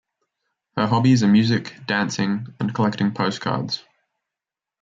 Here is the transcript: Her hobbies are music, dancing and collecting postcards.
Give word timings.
Her 0.75 0.87
hobbies 0.87 1.21
are 1.21 1.27
music, 1.27 1.75
dancing 1.85 2.47
and 2.59 2.73
collecting 2.73 3.11
postcards. 3.13 3.83